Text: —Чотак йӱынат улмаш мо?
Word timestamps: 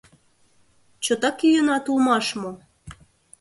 —Чотак 1.03 1.37
йӱынат 1.45 1.85
улмаш 1.91 2.27
мо? 2.41 2.51